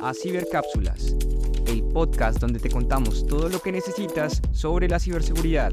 a 0.00 0.14
Cibercápsulas, 0.14 1.16
el 1.66 1.82
podcast 1.82 2.40
donde 2.40 2.60
te 2.60 2.70
contamos 2.70 3.26
todo 3.26 3.48
lo 3.48 3.60
que 3.60 3.72
necesitas 3.72 4.40
sobre 4.52 4.88
la 4.88 5.00
ciberseguridad 5.00 5.72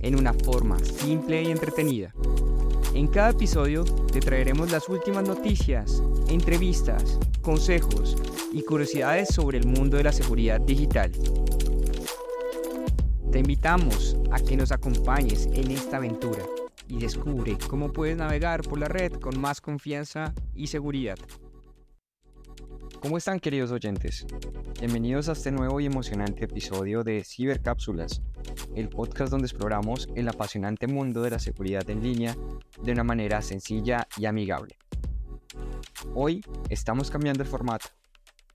en 0.00 0.18
una 0.18 0.32
forma 0.32 0.78
simple 0.78 1.42
y 1.42 1.50
entretenida. 1.50 2.12
En 2.94 3.06
cada 3.06 3.30
episodio 3.30 3.84
te 3.84 4.20
traeremos 4.20 4.72
las 4.72 4.88
últimas 4.88 5.28
noticias, 5.28 6.02
entrevistas, 6.28 7.18
consejos 7.42 8.16
y 8.52 8.62
curiosidades 8.62 9.28
sobre 9.34 9.58
el 9.58 9.66
mundo 9.66 9.98
de 9.98 10.04
la 10.04 10.12
seguridad 10.12 10.60
digital. 10.60 11.12
Te 13.30 13.40
invitamos 13.40 14.16
a 14.30 14.40
que 14.40 14.56
nos 14.56 14.72
acompañes 14.72 15.46
en 15.52 15.70
esta 15.70 15.98
aventura 15.98 16.44
y 16.88 16.98
descubre 16.98 17.58
cómo 17.68 17.92
puedes 17.92 18.16
navegar 18.16 18.62
por 18.62 18.78
la 18.78 18.88
red 18.88 19.12
con 19.12 19.38
más 19.38 19.60
confianza 19.60 20.32
y 20.54 20.68
seguridad. 20.68 21.18
¿Cómo 23.00 23.18
están 23.18 23.40
queridos 23.40 23.70
oyentes? 23.70 24.26
Bienvenidos 24.80 25.28
a 25.28 25.32
este 25.32 25.52
nuevo 25.52 25.80
y 25.80 25.86
emocionante 25.86 26.44
episodio 26.44 27.04
de 27.04 27.22
Cibercápsulas, 27.24 28.22
el 28.74 28.88
podcast 28.88 29.30
donde 29.30 29.46
exploramos 29.46 30.08
el 30.16 30.28
apasionante 30.28 30.86
mundo 30.86 31.22
de 31.22 31.30
la 31.30 31.38
seguridad 31.38 31.88
en 31.90 32.02
línea 32.02 32.36
de 32.82 32.92
una 32.92 33.04
manera 33.04 33.42
sencilla 33.42 34.08
y 34.16 34.24
amigable. 34.24 34.76
Hoy 36.14 36.42
estamos 36.70 37.10
cambiando 37.10 37.42
el 37.42 37.48
formato. 37.48 37.88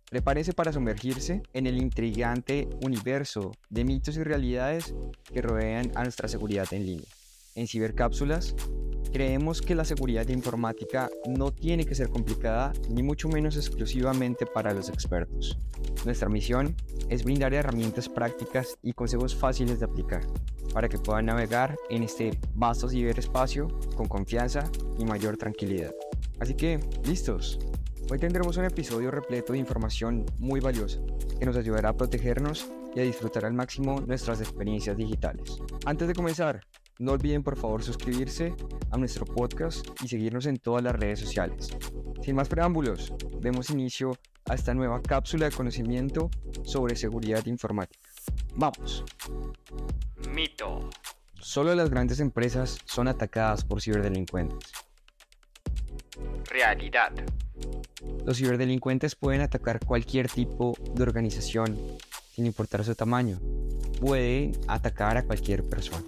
Prepárese 0.10 0.54
para 0.54 0.74
sumergirse 0.74 1.44
en 1.54 1.68
el 1.68 1.78
intrigante 1.78 2.68
universo 2.84 3.52
de 3.70 3.86
mitos 3.86 4.18
y 4.18 4.24
realidades 4.24 4.94
que 5.32 5.42
rodean 5.42 5.92
a 5.96 6.04
nuestra 6.04 6.28
seguridad 6.28 6.68
en 6.74 6.86
línea. 6.86 7.10
En 7.56 7.68
Cibercápsulas 7.68 8.56
creemos 9.12 9.62
que 9.62 9.76
la 9.76 9.86
seguridad 9.86 10.28
informática 10.30 11.10
no 11.28 11.52
tiene 11.52 11.86
que 11.86 11.96
ser 11.96 12.10
complicada 12.10 12.74
ni 12.90 13.04
mucho 13.04 13.28
menos 13.28 13.58
exclusivamente 13.58 14.46
para 14.46 14.74
los 14.74 14.90
expertos. 14.90 15.58
Nuestra 16.06 16.30
misión 16.30 16.76
es 17.10 17.24
brindar 17.24 17.54
herramientas 17.54 18.08
prácticas 18.08 18.78
y 18.82 18.94
consejos 18.94 19.36
fáciles 19.36 19.80
de 19.80 19.86
aplicar 19.86 20.26
para 20.74 20.88
que 20.88 20.98
puedan 20.98 21.26
navegar 21.26 21.78
en 21.90 22.04
este 22.04 22.40
vasto 22.56 22.88
ciberespacio 22.90 23.68
con 23.96 24.08
confianza 24.08 24.64
y 24.98 25.06
mayor 25.06 25.38
tranquilidad. 25.38 25.94
Así 26.40 26.56
que, 26.56 26.80
listos. 27.04 27.60
Hoy 28.10 28.20
tendremos 28.20 28.58
un 28.58 28.66
episodio 28.66 29.12
repleto 29.12 29.54
de 29.54 29.60
información 29.60 30.26
muy 30.38 30.60
valiosa 30.60 31.00
que 31.40 31.46
nos 31.46 31.56
ayudará 31.56 31.90
a 31.90 31.98
protegernos 31.98 32.70
y 32.96 33.00
a 33.00 33.04
disfrutar 33.04 33.46
al 33.46 33.54
máximo 33.54 34.02
nuestras 34.02 34.42
experiencias 34.42 34.98
digitales. 34.98 35.58
Antes 35.86 36.08
de 36.08 36.14
comenzar, 36.14 36.62
no 37.02 37.14
olviden 37.14 37.42
por 37.42 37.58
favor 37.58 37.84
suscribirse 37.84 38.54
a 38.92 38.98
nuestro 38.98 39.26
podcast 39.26 39.86
y 40.04 40.08
seguirnos 40.08 40.46
en 40.46 40.58
todas 40.58 40.84
las 40.84 40.96
redes 40.96 41.20
sociales. 41.20 41.76
Sin 42.22 42.36
más 42.36 42.48
preámbulos, 42.48 43.12
demos 43.40 43.72
inicio 43.72 44.16
a 44.46 44.54
esta 44.54 44.76
nueva 44.76 45.02
cápsula 45.02 45.50
de 45.50 45.56
conocimiento 45.56 46.30
sobre 46.64 46.96
seguridad 46.96 47.44
informática. 47.48 48.08
¡Vamos! 48.56 49.04
Mito. 50.30 50.92
Solo 51.40 51.74
las 51.74 51.90
grandes 51.90 52.20
empresas 52.20 52.78
son 52.86 53.08
atacadas 53.08 53.66
por 53.66 53.82
ciberdelincuentes. 53.82 54.72
Realidad. 56.52 57.14
Los 58.24 58.38
ciberdelincuentes 58.38 59.16
pueden 59.16 59.42
atacar 59.42 59.84
cualquier 59.84 60.30
tipo 60.30 60.78
de 60.94 61.02
organización, 61.02 61.80
sin 62.36 62.46
importar 62.46 62.84
su 62.84 62.94
tamaño. 62.94 63.40
Pueden 64.00 64.52
atacar 64.68 65.18
a 65.18 65.24
cualquier 65.24 65.68
persona. 65.68 66.06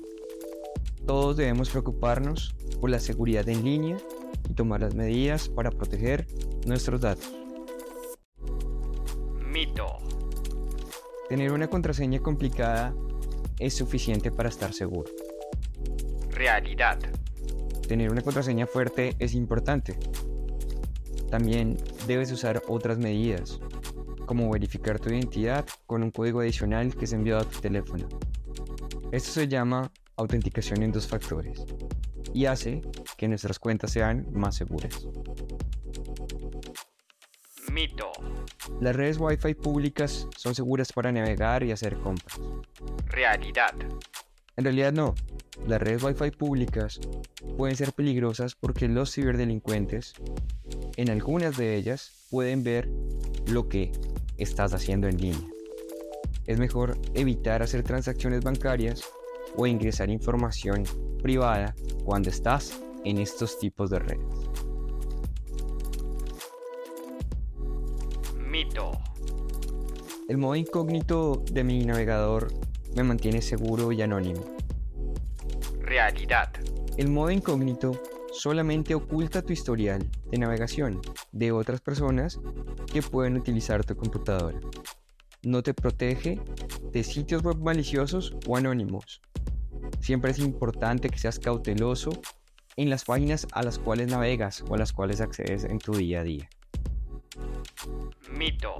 Todos 1.05 1.35
debemos 1.35 1.69
preocuparnos 1.69 2.55
por 2.79 2.89
la 2.89 2.99
seguridad 2.99 3.47
en 3.49 3.63
línea 3.63 3.97
y 4.49 4.53
tomar 4.53 4.81
las 4.81 4.95
medidas 4.95 5.49
para 5.49 5.69
proteger 5.69 6.25
nuestros 6.65 7.01
datos. 7.01 7.33
Mito. 9.45 9.97
Tener 11.27 11.51
una 11.51 11.67
contraseña 11.67 12.19
complicada 12.19 12.95
es 13.59 13.73
suficiente 13.73 14.31
para 14.31 14.49
estar 14.49 14.73
seguro. 14.73 15.11
Realidad. 16.29 16.99
Tener 17.87 18.09
una 18.09 18.21
contraseña 18.21 18.65
fuerte 18.65 19.15
es 19.19 19.35
importante. 19.35 19.97
También 21.29 21.77
debes 22.07 22.31
usar 22.31 22.61
otras 22.67 22.97
medidas, 22.97 23.59
como 24.25 24.49
verificar 24.49 24.99
tu 24.99 25.09
identidad 25.09 25.65
con 25.85 26.01
un 26.01 26.11
código 26.11 26.39
adicional 26.39 26.95
que 26.95 27.05
es 27.05 27.13
enviado 27.13 27.41
a 27.41 27.45
tu 27.45 27.59
teléfono. 27.59 28.07
Esto 29.11 29.31
se 29.31 29.47
llama 29.47 29.91
autenticación 30.17 30.83
en 30.83 30.91
dos 30.91 31.07
factores 31.07 31.63
y 32.33 32.45
hace 32.45 32.81
que 33.17 33.27
nuestras 33.27 33.59
cuentas 33.59 33.91
sean 33.91 34.27
más 34.31 34.55
seguras. 34.55 35.07
Mito. 37.71 38.11
Las 38.81 38.95
redes 38.95 39.17
Wi-Fi 39.19 39.55
públicas 39.55 40.27
son 40.37 40.53
seguras 40.53 40.91
para 40.93 41.11
navegar 41.11 41.63
y 41.63 41.71
hacer 41.71 41.97
compras. 41.97 42.39
Realidad. 43.07 43.73
En 44.55 44.63
realidad 44.63 44.93
no. 44.93 45.15
Las 45.67 45.81
redes 45.81 46.03
Wi-Fi 46.03 46.31
públicas 46.31 46.99
pueden 47.57 47.75
ser 47.75 47.93
peligrosas 47.93 48.55
porque 48.55 48.87
los 48.87 49.11
ciberdelincuentes, 49.13 50.13
en 50.97 51.09
algunas 51.09 51.57
de 51.57 51.75
ellas, 51.75 52.27
pueden 52.29 52.63
ver 52.63 52.89
lo 53.47 53.69
que 53.69 53.91
estás 54.37 54.73
haciendo 54.73 55.07
en 55.07 55.17
línea. 55.17 55.47
Es 56.45 56.59
mejor 56.59 56.97
evitar 57.13 57.63
hacer 57.63 57.83
transacciones 57.83 58.43
bancarias 58.43 59.03
o 59.55 59.67
ingresar 59.67 60.09
información 60.09 60.83
privada 61.21 61.75
cuando 62.03 62.29
estás 62.29 62.81
en 63.05 63.17
estos 63.17 63.59
tipos 63.59 63.89
de 63.89 63.99
redes. 63.99 64.49
Mito. 68.37 68.91
El 70.29 70.37
modo 70.37 70.55
incógnito 70.55 71.43
de 71.51 71.63
mi 71.63 71.83
navegador 71.85 72.47
me 72.95 73.03
mantiene 73.03 73.41
seguro 73.41 73.91
y 73.91 74.01
anónimo. 74.01 74.43
Realidad. 75.81 76.49
El 76.97 77.09
modo 77.09 77.31
incógnito 77.31 77.99
solamente 78.31 78.95
oculta 78.95 79.41
tu 79.41 79.53
historial 79.53 80.09
de 80.29 80.37
navegación 80.37 81.01
de 81.31 81.51
otras 81.51 81.81
personas 81.81 82.39
que 82.91 83.01
pueden 83.01 83.37
utilizar 83.37 83.83
tu 83.83 83.95
computadora. 83.95 84.59
No 85.43 85.61
te 85.61 85.73
protege 85.73 86.39
de 86.93 87.03
sitios 87.03 87.41
web 87.41 87.57
maliciosos 87.57 88.35
o 88.47 88.55
anónimos. 88.55 89.19
Siempre 89.99 90.31
es 90.31 90.39
importante 90.39 91.09
que 91.09 91.17
seas 91.17 91.39
cauteloso 91.39 92.11
en 92.77 92.89
las 92.89 93.03
páginas 93.03 93.47
a 93.51 93.63
las 93.63 93.79
cuales 93.79 94.09
navegas 94.09 94.63
o 94.69 94.75
a 94.75 94.77
las 94.77 94.93
cuales 94.93 95.19
accedes 95.19 95.63
en 95.63 95.79
tu 95.79 95.93
día 95.93 96.21
a 96.21 96.23
día. 96.23 96.49
Mito. 98.31 98.77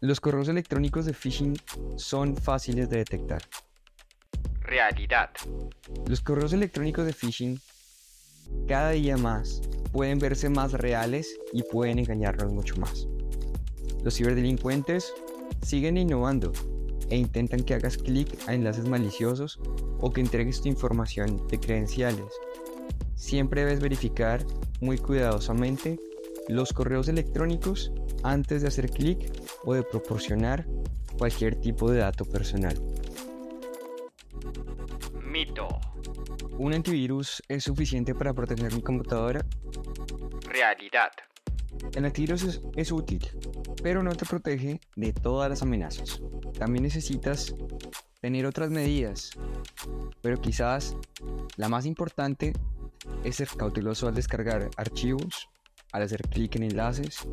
Los 0.00 0.20
correos 0.20 0.48
electrónicos 0.48 1.06
de 1.06 1.14
phishing 1.14 1.56
son 1.96 2.36
fáciles 2.36 2.90
de 2.90 2.98
detectar. 2.98 3.42
Realidad. 4.60 5.30
Los 6.08 6.20
correos 6.20 6.52
electrónicos 6.52 7.06
de 7.06 7.12
phishing 7.12 7.60
cada 8.66 8.90
día 8.90 9.16
más 9.16 9.62
pueden 9.92 10.18
verse 10.18 10.48
más 10.48 10.72
reales 10.72 11.38
y 11.52 11.62
pueden 11.62 12.00
engañarnos 12.00 12.52
mucho 12.52 12.76
más. 12.76 13.06
Los 14.02 14.16
ciberdelincuentes 14.16 15.14
siguen 15.62 15.96
innovando 15.96 16.52
e 17.10 17.16
intentan 17.16 17.62
que 17.62 17.74
hagas 17.74 17.96
clic 17.96 18.28
a 18.46 18.54
enlaces 18.54 18.88
maliciosos 18.88 19.58
o 20.00 20.10
que 20.10 20.20
entregues 20.20 20.60
tu 20.60 20.68
información 20.68 21.46
de 21.48 21.58
credenciales. 21.58 22.32
Siempre 23.14 23.64
debes 23.64 23.80
verificar 23.80 24.44
muy 24.80 24.98
cuidadosamente 24.98 25.98
los 26.48 26.72
correos 26.72 27.08
electrónicos 27.08 27.92
antes 28.22 28.62
de 28.62 28.68
hacer 28.68 28.90
clic 28.90 29.32
o 29.64 29.74
de 29.74 29.82
proporcionar 29.82 30.66
cualquier 31.18 31.56
tipo 31.56 31.90
de 31.90 31.98
dato 31.98 32.24
personal. 32.24 32.74
Mito. 35.22 35.68
¿Un 36.58 36.74
antivirus 36.74 37.42
es 37.48 37.64
suficiente 37.64 38.14
para 38.14 38.32
proteger 38.32 38.72
mi 38.72 38.82
computadora? 38.82 39.44
Realidad. 40.48 41.10
El 41.94 42.04
antivirus 42.04 42.42
es, 42.42 42.60
es, 42.76 42.92
útil, 42.92 43.26
pero 43.82 44.02
no 44.02 44.14
te 44.14 44.26
protege 44.26 44.80
de 44.96 45.12
todas 45.12 45.48
las 45.48 45.62
amenazas. 45.62 46.20
También 46.58 46.82
necesitas 46.82 47.54
tener 48.20 48.46
otras 48.46 48.70
medidas, 48.70 49.30
pero 50.22 50.40
quizás 50.40 50.96
la 51.56 51.68
más 51.68 51.86
importante 51.86 52.52
es 53.22 53.36
ser 53.36 53.48
cauteloso 53.48 54.08
al 54.08 54.14
descargar 54.14 54.70
archivos, 54.76 55.48
al 55.92 56.02
hacer 56.02 56.22
clic 56.22 56.56
en 56.56 56.64
enlaces, 56.64 57.28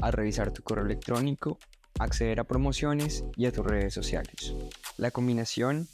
al 0.00 0.12
revisar 0.12 0.52
tu 0.52 0.62
correo 0.62 0.84
electrónico, 0.84 1.58
acceder 1.98 2.40
a 2.40 2.44
promociones 2.44 3.24
y 3.36 3.46
a 3.46 3.52
tus 3.52 3.66
redes 3.66 3.92
sociales. 3.92 4.54
La 4.96 5.10
combinación 5.10 5.88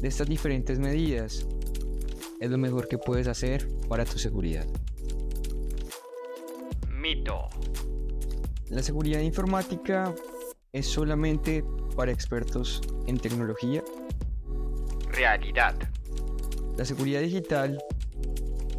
de 0.00 0.08
estas 0.08 0.28
diferentes 0.28 0.78
medidas 0.78 1.46
es 2.40 2.50
lo 2.50 2.58
mejor 2.58 2.88
que 2.88 2.98
puedes 2.98 3.26
hacer 3.26 3.66
para 3.88 4.04
tu 4.04 4.18
seguridad. 4.18 4.66
Mito. 7.06 7.48
La 8.68 8.82
seguridad 8.82 9.20
informática 9.20 10.12
es 10.72 10.88
solamente 10.88 11.64
para 11.94 12.10
expertos 12.10 12.80
en 13.06 13.16
tecnología. 13.16 13.84
Realidad. 15.12 15.76
La 16.76 16.84
seguridad 16.84 17.20
digital 17.20 17.80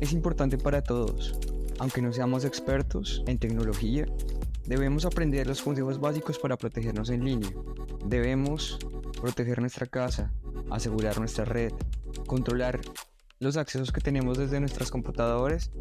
es 0.01 0.11
importante 0.11 0.57
para 0.57 0.81
todos, 0.81 1.39
aunque 1.79 2.01
no 2.01 2.11
seamos 2.11 2.43
expertos 2.43 3.23
en 3.27 3.37
tecnología. 3.37 4.05
Debemos 4.65 5.05
aprender 5.05 5.47
los 5.47 5.61
consejos 5.61 5.97
básicos 5.97 6.37
para 6.37 6.57
protegernos 6.57 7.09
en 7.09 7.23
línea. 7.23 7.51
Debemos 8.07 8.77
proteger 9.21 9.61
nuestra 9.61 9.85
casa, 9.85 10.33
asegurar 10.69 11.17
nuestra 11.17 11.45
red, 11.45 11.71
controlar 12.25 12.81
los 13.39 13.55
accesos 13.55 13.93
que 13.93 14.01
tenemos 14.01 14.37
desde 14.37 14.59
nuestras 14.59 14.91
computadoras 14.91 15.71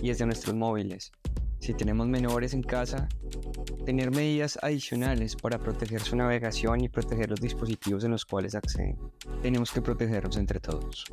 y 0.00 0.06
desde 0.06 0.24
nuestros 0.24 0.54
móviles. 0.54 1.10
Si 1.66 1.74
tenemos 1.74 2.06
menores 2.06 2.54
en 2.54 2.62
casa, 2.62 3.08
tener 3.84 4.12
medidas 4.12 4.56
adicionales 4.62 5.34
para 5.34 5.58
proteger 5.58 6.00
su 6.00 6.14
navegación 6.14 6.80
y 6.80 6.88
proteger 6.88 7.28
los 7.28 7.40
dispositivos 7.40 8.04
en 8.04 8.12
los 8.12 8.24
cuales 8.24 8.54
acceden. 8.54 8.96
Tenemos 9.42 9.72
que 9.72 9.82
protegernos 9.82 10.36
entre 10.36 10.60
todos. 10.60 11.06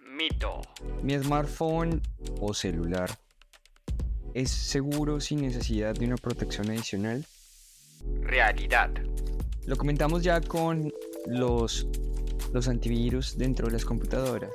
Mito. 0.00 0.62
Mi 1.02 1.18
smartphone 1.18 2.00
o 2.40 2.54
celular 2.54 3.10
es 4.32 4.50
seguro 4.50 5.20
sin 5.20 5.42
necesidad 5.42 5.94
de 5.94 6.06
una 6.06 6.16
protección 6.16 6.70
adicional. 6.70 7.26
Realidad. 8.22 8.88
Lo 9.66 9.76
comentamos 9.76 10.22
ya 10.22 10.40
con 10.40 10.90
los, 11.26 11.86
los 12.54 12.68
antivirus 12.68 13.36
dentro 13.36 13.66
de 13.66 13.74
las 13.74 13.84
computadoras. 13.84 14.52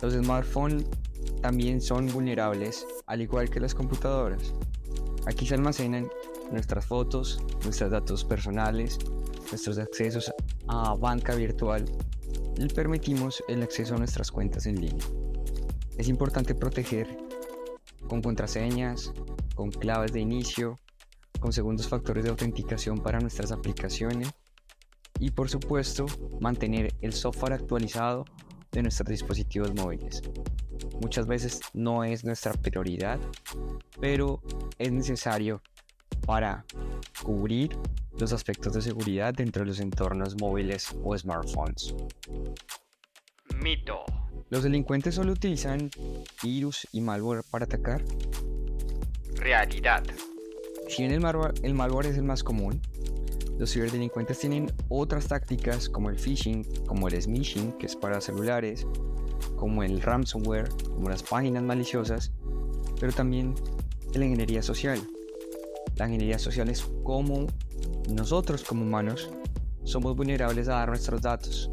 Los 0.00 0.12
smartphones 0.12 0.84
también 1.42 1.80
son 1.80 2.06
vulnerables, 2.12 2.86
al 3.06 3.22
igual 3.22 3.48
que 3.50 3.60
las 3.60 3.74
computadoras. 3.74 4.52
Aquí 5.26 5.46
se 5.46 5.54
almacenan 5.54 6.08
nuestras 6.50 6.86
fotos, 6.86 7.40
nuestros 7.64 7.90
datos 7.90 8.24
personales, 8.24 8.98
nuestros 9.50 9.78
accesos 9.78 10.32
a 10.68 10.94
banca 10.94 11.34
virtual 11.34 11.84
y 12.56 12.68
permitimos 12.68 13.42
el 13.48 13.62
acceso 13.62 13.94
a 13.94 13.98
nuestras 13.98 14.30
cuentas 14.30 14.66
en 14.66 14.80
línea. 14.80 15.04
Es 15.98 16.08
importante 16.08 16.54
proteger 16.54 17.16
con 18.08 18.22
contraseñas, 18.22 19.12
con 19.54 19.70
claves 19.70 20.12
de 20.12 20.20
inicio, 20.20 20.78
con 21.40 21.52
segundos 21.52 21.88
factores 21.88 22.24
de 22.24 22.30
autenticación 22.30 22.98
para 22.98 23.20
nuestras 23.20 23.52
aplicaciones 23.52 24.32
y 25.18 25.30
por 25.30 25.48
supuesto 25.48 26.06
mantener 26.40 26.94
el 27.00 27.12
software 27.12 27.54
actualizado 27.54 28.24
de 28.76 28.82
nuestros 28.82 29.08
dispositivos 29.08 29.74
móviles. 29.74 30.22
Muchas 31.00 31.26
veces 31.26 31.60
no 31.72 32.04
es 32.04 32.24
nuestra 32.24 32.52
prioridad, 32.52 33.18
pero 34.00 34.42
es 34.78 34.92
necesario 34.92 35.62
para 36.26 36.66
cubrir 37.22 37.70
los 38.18 38.34
aspectos 38.34 38.74
de 38.74 38.82
seguridad 38.82 39.32
dentro 39.32 39.62
de 39.62 39.68
los 39.68 39.80
entornos 39.80 40.36
móviles 40.38 40.94
o 41.02 41.16
smartphones. 41.16 41.94
Mito. 43.62 44.04
¿Los 44.50 44.62
delincuentes 44.62 45.14
solo 45.14 45.32
utilizan 45.32 45.90
virus 46.42 46.86
y 46.92 47.00
malware 47.00 47.44
para 47.50 47.64
atacar? 47.64 48.04
Realidad. 49.36 50.04
Si 50.88 51.02
bien 51.02 51.12
el 51.12 51.20
malware, 51.20 51.54
el 51.62 51.72
malware 51.72 52.06
es 52.06 52.18
el 52.18 52.24
más 52.24 52.44
común, 52.44 52.80
los 53.58 53.72
ciberdelincuentes 53.72 54.38
tienen 54.38 54.72
otras 54.88 55.28
tácticas 55.28 55.88
como 55.88 56.10
el 56.10 56.18
phishing, 56.18 56.64
como 56.86 57.08
el 57.08 57.20
smishing, 57.20 57.72
que 57.78 57.86
es 57.86 57.96
para 57.96 58.20
celulares, 58.20 58.86
como 59.56 59.82
el 59.82 60.02
ransomware, 60.02 60.68
como 60.94 61.08
las 61.08 61.22
páginas 61.22 61.62
maliciosas, 61.62 62.32
pero 63.00 63.12
también 63.12 63.54
la 64.14 64.24
ingeniería 64.24 64.62
social. 64.62 65.00
La 65.96 66.06
ingeniería 66.06 66.38
social 66.38 66.68
es 66.68 66.82
como 67.02 67.46
nosotros 68.10 68.62
como 68.62 68.82
humanos 68.82 69.30
somos 69.84 70.16
vulnerables 70.16 70.68
a 70.68 70.72
dar 70.72 70.88
nuestros 70.88 71.22
datos 71.22 71.70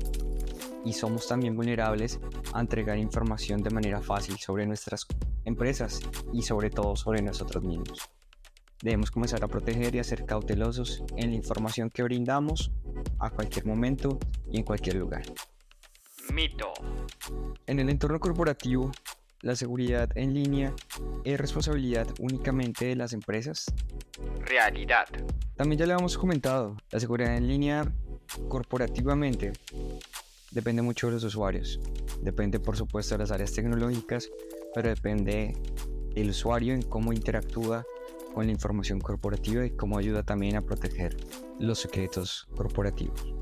y 0.85 0.94
somos 0.94 1.27
también 1.27 1.56
vulnerables 1.56 2.19
a 2.53 2.62
entregar 2.62 2.97
información 2.97 3.62
de 3.62 3.71
manera 3.71 4.01
fácil 4.01 4.38
sobre 4.38 4.65
nuestras 4.65 5.06
empresas 5.45 6.00
y 6.31 6.41
sobre 6.41 6.69
todo 6.69 6.95
sobre 6.95 7.21
nosotros 7.21 7.63
mismos. 7.63 8.09
Debemos 8.83 9.12
comenzar 9.12 9.41
a 9.45 9.47
proteger 9.47 9.95
y 9.95 10.00
a 10.00 10.03
ser 10.03 10.25
cautelosos 10.25 11.06
en 11.15 11.30
la 11.30 11.38
información 11.38 11.89
que 11.89 12.03
brindamos 12.03 12.69
a 13.18 13.30
cualquier 13.30 13.65
momento 13.65 14.19
y 14.51 14.57
en 14.57 14.63
cualquier 14.63 14.97
lugar. 14.97 15.24
Mito. 16.33 16.74
En 17.65 17.80
el 17.80 17.89
entorno 17.89 18.19
corporativo, 18.19 18.91
la 19.39 19.56
seguridad 19.56 20.09
en 20.15 20.33
línea 20.33 20.75
es 21.24 21.39
responsabilidad 21.39 22.09
únicamente 22.19 22.88
de 22.88 22.97
las 22.97 23.13
empresas. 23.13 23.74
Realidad. 24.41 25.07
También 25.56 25.80
ya 25.80 25.85
le 25.85 25.94
hemos 25.94 26.18
comentado, 26.18 26.75
la 26.91 27.00
seguridad 27.00 27.38
en 27.38 27.47
línea 27.47 27.89
corporativamente 28.50 29.53
depende 30.51 30.81
mucho 30.81 31.07
de 31.07 31.13
los 31.13 31.24
usuarios. 31.24 31.80
Depende 32.21 32.59
por 32.59 32.75
supuesto 32.75 33.15
de 33.15 33.19
las 33.19 33.31
áreas 33.31 33.53
tecnológicas, 33.53 34.30
pero 34.75 34.89
depende 34.89 35.53
del 36.13 36.31
usuario 36.31 36.74
en 36.74 36.81
cómo 36.81 37.13
interactúa 37.13 37.85
con 38.33 38.45
la 38.45 38.51
información 38.51 39.00
corporativa 39.00 39.65
y 39.65 39.71
cómo 39.71 39.97
ayuda 39.97 40.24
también 40.24 40.56
a 40.56 40.62
proteger 40.62 41.15
los 41.59 41.80
secretos 41.80 42.47
corporativos. 42.56 43.33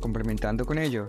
Complementando 0.00 0.64
con 0.64 0.78
ello, 0.78 1.08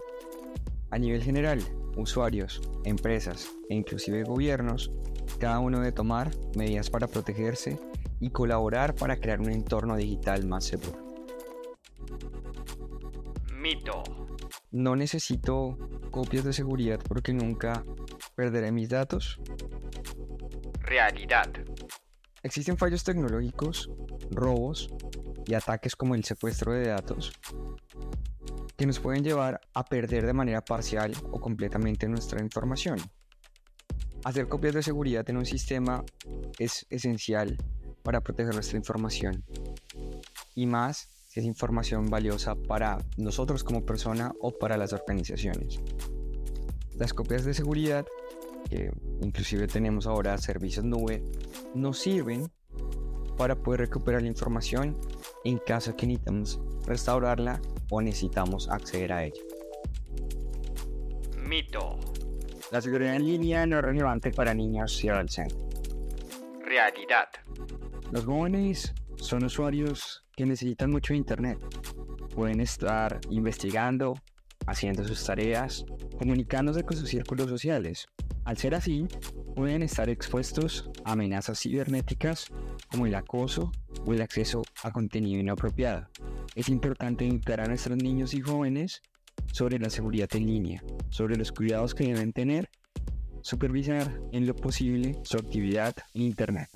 a 0.89 0.97
nivel 0.97 1.23
general, 1.23 1.59
usuarios, 1.95 2.61
empresas 2.85 3.49
e 3.69 3.75
inclusive 3.75 4.23
gobiernos, 4.23 4.91
cada 5.39 5.59
uno 5.59 5.79
debe 5.79 5.91
tomar 5.91 6.31
medidas 6.55 6.89
para 6.89 7.07
protegerse 7.07 7.79
y 8.19 8.29
colaborar 8.29 8.95
para 8.95 9.17
crear 9.17 9.39
un 9.39 9.51
entorno 9.51 9.95
digital 9.95 10.45
más 10.45 10.65
seguro. 10.65 11.05
Mito. 13.53 14.03
No 14.71 14.95
necesito 14.95 15.77
copias 16.11 16.43
de 16.43 16.53
seguridad 16.53 16.99
porque 17.07 17.33
nunca 17.33 17.83
perderé 18.35 18.71
mis 18.71 18.89
datos. 18.89 19.39
Realidad. 20.81 21.49
Existen 22.43 22.77
fallos 22.77 23.03
tecnológicos, 23.03 23.89
robos 24.31 24.89
y 25.45 25.53
ataques 25.53 25.95
como 25.95 26.15
el 26.15 26.23
secuestro 26.23 26.73
de 26.73 26.87
datos 26.87 27.31
que 28.77 28.85
nos 28.85 28.99
pueden 28.99 29.23
llevar 29.23 29.59
a 29.73 29.83
perder 29.83 30.25
de 30.25 30.33
manera 30.33 30.63
parcial 30.63 31.11
o 31.31 31.41
completamente 31.41 32.07
nuestra 32.07 32.41
información. 32.41 32.99
Hacer 34.23 34.47
copias 34.47 34.75
de 34.75 34.83
seguridad 34.83 35.27
en 35.29 35.37
un 35.37 35.45
sistema 35.45 36.03
es 36.59 36.85
esencial 36.89 37.57
para 38.03 38.21
proteger 38.21 38.53
nuestra 38.53 38.77
información 38.77 39.43
y 40.53 40.67
más 40.67 41.09
si 41.25 41.39
es 41.39 41.45
información 41.45 42.05
valiosa 42.05 42.55
para 42.55 42.99
nosotros 43.17 43.63
como 43.63 43.85
persona 43.85 44.31
o 44.39 44.51
para 44.57 44.77
las 44.77 44.93
organizaciones. 44.93 45.79
Las 46.95 47.13
copias 47.13 47.45
de 47.45 47.53
seguridad, 47.53 48.05
que 48.69 48.91
inclusive 49.21 49.67
tenemos 49.67 50.07
ahora 50.07 50.37
servicios 50.37 50.85
nube, 50.85 51.23
nos 51.73 51.99
sirven 51.99 52.51
para 53.37 53.55
poder 53.55 53.81
recuperar 53.81 54.21
la 54.21 54.27
información 54.27 54.97
en 55.43 55.59
caso 55.59 55.95
que 55.95 56.07
necesitamos 56.07 56.59
restaurarla 56.85 57.61
o 57.89 58.01
necesitamos 58.01 58.69
acceder 58.69 59.13
a 59.13 59.23
ella. 59.25 59.41
Mito. 61.37 61.97
La 62.71 62.81
seguridad 62.81 63.15
en 63.15 63.25
línea 63.25 63.65
no 63.65 63.77
es 63.77 63.85
relevante 63.85 64.31
para 64.31 64.53
niños 64.53 65.01
y 65.03 65.09
adolescentes. 65.09 65.57
Realidad. 66.65 67.29
Los 68.11 68.25
jóvenes 68.25 68.93
son 69.15 69.45
usuarios 69.45 70.25
que 70.35 70.45
necesitan 70.45 70.91
mucho 70.91 71.13
Internet. 71.13 71.59
Pueden 72.35 72.59
estar 72.59 73.19
investigando, 73.29 74.15
haciendo 74.65 75.05
sus 75.05 75.23
tareas, 75.23 75.85
comunicándose 76.19 76.83
con 76.83 76.97
sus 76.97 77.09
círculos 77.09 77.47
sociales. 77.47 78.07
Al 78.47 78.57
ser 78.57 78.75
así, 78.75 79.05
pueden 79.57 79.83
estar 79.83 80.09
expuestos 80.09 80.89
a 81.03 81.11
amenazas 81.11 81.59
cibernéticas 81.59 82.45
como 82.89 83.05
el 83.05 83.13
acoso 83.13 83.73
o 84.05 84.13
el 84.13 84.21
acceso 84.21 84.61
a 84.83 84.91
contenido 84.91 85.41
inapropiado. 85.41 86.07
Es 86.55 86.69
importante 86.69 87.27
educar 87.27 87.59
a 87.59 87.65
nuestros 87.65 87.97
niños 87.97 88.33
y 88.33 88.39
jóvenes 88.39 89.01
sobre 89.51 89.79
la 89.79 89.89
seguridad 89.89 90.29
en 90.33 90.47
línea, 90.47 90.81
sobre 91.09 91.35
los 91.35 91.51
cuidados 91.51 91.93
que 91.93 92.05
deben 92.05 92.31
tener, 92.31 92.69
supervisar 93.41 94.17
en 94.31 94.47
lo 94.47 94.55
posible 94.55 95.19
su 95.23 95.35
actividad 95.35 95.93
en 96.13 96.21
Internet. 96.21 96.69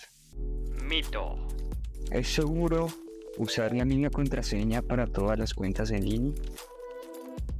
Mito. 0.83 1.37
¿Es 2.11 2.27
seguro 2.33 2.87
usar 3.37 3.73
la 3.73 3.85
misma 3.85 4.09
contraseña 4.09 4.81
para 4.81 5.07
todas 5.07 5.39
las 5.39 5.53
cuentas 5.53 5.91
en 5.91 6.03
línea? 6.03 6.33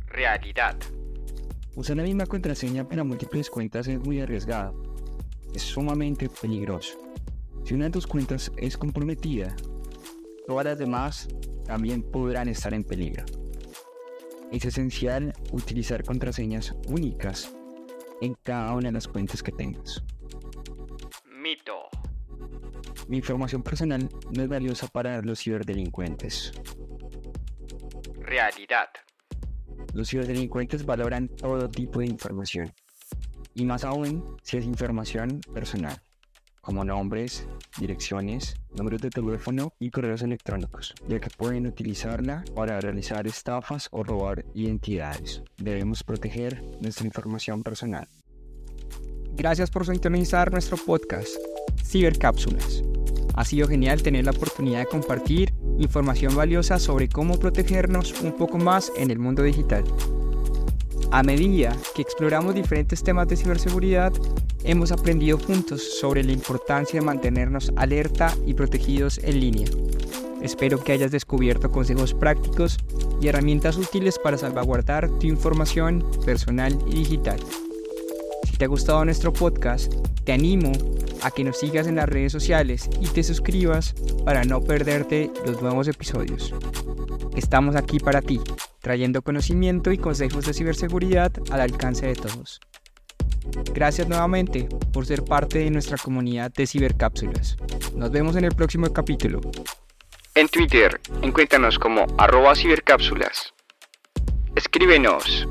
Realidad. 0.08 0.76
Usar 1.76 1.96
la 1.96 2.04
misma 2.04 2.26
contraseña 2.26 2.88
para 2.88 3.06
múltiples 3.06 3.50
cuentas 3.50 3.88
es 3.88 3.98
muy 4.00 4.20
arriesgado. 4.20 4.74
Es 5.54 5.62
sumamente 5.62 6.30
peligroso. 6.30 6.98
Si 7.64 7.74
una 7.74 7.86
de 7.86 7.92
tus 7.92 8.08
cuentas 8.08 8.52
es 8.58 8.78
comprometida, 8.78 9.56
todas 10.48 10.66
las 10.66 10.78
demás 10.78 11.30
también 11.66 12.04
podrán 12.04 12.50
estar 12.50 12.74
en 12.74 12.84
peligro. 12.84 13.24
Es 14.52 14.66
esencial 14.66 15.34
utilizar 15.52 16.04
contraseñas 16.04 16.76
únicas 16.88 17.54
en 18.20 18.36
cada 18.44 18.74
una 18.74 18.90
de 18.90 18.94
las 18.94 19.08
cuentas 19.08 19.42
que 19.42 19.54
tengas. 19.54 20.04
Mito. 21.26 21.88
Mi 23.08 23.18
información 23.18 23.64
personal 23.64 24.10
no 24.36 24.44
es 24.44 24.50
valiosa 24.50 24.88
para 24.88 25.22
los 25.22 25.40
ciberdelincuentes. 25.40 26.52
Realidad. 28.20 28.90
Los 29.94 30.10
ciberdelincuentes 30.10 30.86
valoran 30.86 31.28
todo 31.28 31.70
tipo 31.70 32.00
de 32.00 32.08
información, 32.08 32.72
y 33.54 33.66
más 33.66 33.84
aún 33.84 34.38
si 34.44 34.58
es 34.58 34.66
información 34.66 35.42
personal. 35.54 36.02
como 36.62 36.86
nombres, 36.86 37.48
direcciones, 37.80 38.56
números 38.78 39.02
de 39.02 39.10
teléfono 39.10 39.74
y 39.80 39.90
correos 39.90 40.22
electrónicos, 40.22 40.94
ya 41.08 41.20
que 41.20 41.30
pueden 41.36 41.66
utilizarla 41.66 42.44
para 42.56 42.80
realizar 42.80 43.26
estafas 43.28 43.88
o 43.92 44.04
robar 44.04 44.46
identidades. 44.54 45.42
Debemos 45.58 46.04
proteger 46.04 46.64
nuestra 46.80 47.08
información 47.08 47.64
personal. 47.64 48.08
Gracias 49.34 49.72
por 49.72 49.86
sintonizar 49.86 50.52
nuestro 50.52 50.78
podcast, 50.78 51.36
Cibercápsulas. 51.84 52.84
Ha 53.34 53.46
sido 53.46 53.68
genial 53.68 54.04
tener 54.04 54.26
la 54.26 54.32
oportunidad 54.32 54.80
de 54.80 54.86
compartir 54.86 55.51
información 55.78 56.36
valiosa 56.36 56.80
sobre 56.80 57.10
cómo 57.10 57.40
protegernos 57.40 58.22
un 58.22 58.34
poco 58.34 58.58
más 58.58 58.92
en 58.98 59.12
el 59.12 59.20
mundo 59.20 59.44
digital. 59.44 59.84
A 61.12 61.24
medida 61.24 61.76
que 61.94 62.02
exploramos 62.02 62.56
diferentes 62.56 63.04
temas 63.04 63.28
de 63.28 63.36
ciberseguridad, 63.36 64.14
hemos 64.64 64.92
aprendido 64.92 65.38
juntos 65.38 66.00
sobre 66.00 66.24
la 66.24 66.32
importancia 66.32 67.00
de 67.00 67.06
mantenernos 67.06 67.72
alerta 67.76 68.34
y 68.46 68.54
protegidos 68.54 69.20
en 69.24 69.40
línea. 69.40 69.68
Espero 70.42 70.84
que 70.84 70.94
hayas 70.94 71.12
descubierto 71.12 71.72
consejos 71.72 72.14
prácticos 72.14 72.78
y 73.22 73.28
herramientas 73.28 73.78
útiles 73.78 74.18
para 74.18 74.38
salvaguardar 74.38 75.10
tu 75.20 75.28
información 75.28 76.04
personal 76.26 76.78
y 76.88 76.96
digital. 76.96 77.40
Si 78.50 78.58
te 78.58 78.66
ha 78.66 78.68
gustado 78.68 79.04
nuestro 79.06 79.34
podcast, 79.34 79.94
te 80.24 80.34
animo 80.34 80.72
a 81.22 81.32
que 81.32 81.44
nos 81.44 81.60
sigas 81.60 81.88
en 81.88 81.96
las 81.96 82.10
redes 82.10 82.32
sociales 82.32 82.90
y 83.00 83.08
te 83.08 83.24
suscribas 83.24 83.94
para 84.26 84.44
no 84.44 84.62
perderte 84.62 85.32
los 85.46 85.62
nuevos 85.62 85.88
episodios. 85.88 86.54
Estamos 87.36 87.76
aquí 87.76 88.00
para 88.00 88.22
ti, 88.22 88.40
trayendo 88.82 89.22
conocimiento 89.22 89.92
y 89.92 89.98
consejos 89.98 90.46
de 90.46 90.54
ciberseguridad 90.54 91.32
al 91.52 91.62
alcance 91.62 92.08
de 92.08 92.16
todos. 92.16 92.60
Gracias 93.74 94.08
nuevamente 94.08 94.68
por 94.94 95.06
ser 95.06 95.24
parte 95.24 95.60
de 95.60 95.72
nuestra 95.72 95.98
comunidad 95.98 96.52
de 96.52 96.68
cibercápsulas. 96.68 97.58
Nos 97.96 98.12
vemos 98.12 98.36
en 98.36 98.46
el 98.46 98.56
próximo 98.56 98.92
capítulo. 98.92 99.42
En 100.36 100.48
Twitter, 100.48 101.00
encuéntranos 101.22 101.78
como 101.78 102.06
cibercápsulas. 102.56 103.54
Escríbenos 104.56 105.48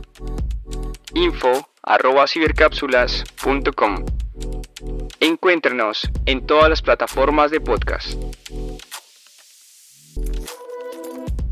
info 1.15 1.69
cibercápsulas.com. 2.27 4.05
Encuéntranos 5.21 6.09
en 6.27 6.47
todas 6.47 6.69
las 6.69 6.83
plataformas 6.83 7.51
de 7.51 7.61
podcast. 7.61 8.15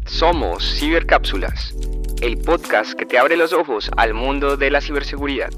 Somos 0.06 0.78
Cibercápsulas, 0.78 1.74
el 2.22 2.38
podcast 2.38 2.94
que 2.94 3.06
te 3.06 3.18
abre 3.18 3.36
los 3.36 3.52
ojos 3.52 3.90
al 3.96 4.14
mundo 4.14 4.56
de 4.56 4.70
la 4.70 4.80
ciberseguridad. 4.80 5.50